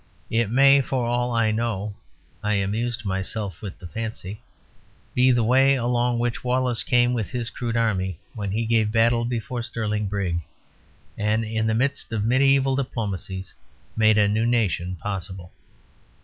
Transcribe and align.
It 0.31 0.49
may, 0.49 0.81
for 0.81 1.05
all 1.05 1.31
I 1.31 1.51
know 1.51 1.93
(I 2.41 2.53
amused 2.53 3.05
myself 3.05 3.61
with 3.61 3.77
the 3.77 3.85
fancy), 3.85 4.41
be 5.13 5.29
the 5.29 5.43
way 5.43 5.75
along 5.75 6.17
which 6.17 6.43
Wallace 6.43 6.81
came 6.81 7.13
with 7.13 7.29
his 7.29 7.51
crude 7.51 7.77
army, 7.77 8.17
when 8.33 8.49
he 8.49 8.65
gave 8.65 8.91
battle 8.91 9.25
before 9.25 9.61
Stirling 9.61 10.07
Brig; 10.07 10.39
and, 11.19 11.45
in 11.45 11.67
the 11.67 11.75
midst 11.75 12.11
of 12.11 12.23
mediæval 12.23 12.77
diplomacies, 12.77 13.53
made 13.95 14.17
a 14.17 14.27
new 14.27 14.47
nation 14.47 14.95
possible. 14.95 15.51